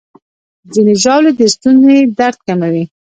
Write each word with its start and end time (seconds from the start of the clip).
ځینې 0.73 0.93
ژاولې 1.03 1.31
د 1.39 1.41
ستوني 1.53 1.99
درد 2.19 2.37
کموي. 2.47 2.83